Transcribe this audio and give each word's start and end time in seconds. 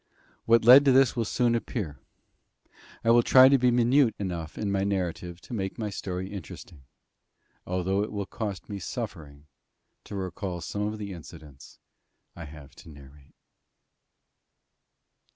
What 0.45 0.65
led 0.65 0.83
to 0.85 0.91
this 0.91 1.15
will 1.15 1.25
soon 1.25 1.53
appear. 1.53 1.99
I 3.03 3.11
will 3.11 3.21
try 3.21 3.49
to 3.49 3.57
be 3.59 3.69
minute 3.69 4.15
enough 4.17 4.57
in 4.57 4.71
my 4.71 4.83
narrative 4.83 5.39
to 5.41 5.53
make 5.53 5.77
my 5.77 5.91
story 5.91 6.33
interesting, 6.33 6.85
although 7.67 8.01
it 8.01 8.11
will 8.11 8.25
cost 8.25 8.67
me 8.67 8.79
suffering 8.79 9.45
to 10.05 10.15
recall 10.15 10.59
some 10.59 10.87
of 10.91 10.97
the 10.97 11.13
incidents 11.13 11.77
I 12.35 12.45
have 12.45 12.73
to 12.77 12.89
narrate. 12.89 13.35